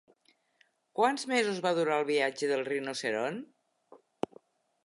Quants 0.99 1.25
mesos 1.33 1.59
va 1.67 1.75
durar 1.81 1.99
el 2.03 2.09
viatge 2.09 2.49
del 2.53 2.67
rinoceront? 2.71 3.41